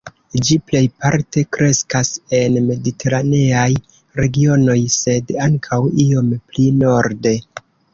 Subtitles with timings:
[0.47, 2.09] Ĝi plejparte kreskas
[2.39, 3.69] en Mediteraneaj
[4.23, 7.41] regionoj, sed ankaŭ iom pli norde.